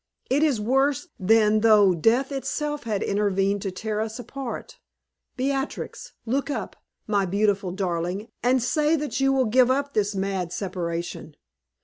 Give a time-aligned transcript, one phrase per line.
[0.31, 4.79] It is worse than though death itself had intervened to tear us apart.
[5.37, 10.51] Beatrix, look up, my beautiful darling, and say that you will give up this mad
[10.51, 11.35] separation.